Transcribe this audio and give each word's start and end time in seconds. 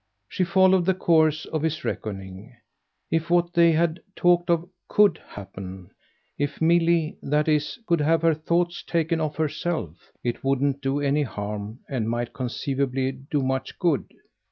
She 0.27 0.43
followed 0.43 0.85
the 0.85 0.95
course 0.95 1.45
of 1.45 1.61
his 1.61 1.85
reckoning. 1.85 2.55
If 3.11 3.29
what 3.29 3.53
they 3.53 3.73
had 3.73 4.01
talked 4.15 4.49
of 4.49 4.67
COULD 4.89 5.21
happen 5.27 5.91
if 6.39 6.59
Milly, 6.59 7.19
that 7.21 7.47
is, 7.47 7.77
could 7.85 8.01
have 8.01 8.23
her 8.23 8.33
thoughts 8.33 8.81
taken 8.81 9.21
off 9.21 9.35
herself 9.35 10.11
it 10.23 10.43
wouldn't 10.43 10.81
do 10.81 10.99
any 11.01 11.21
harm 11.21 11.81
and 11.87 12.09
might 12.09 12.33
conceivably 12.33 13.11
do 13.11 13.43
much 13.43 13.77
good. 13.77 14.09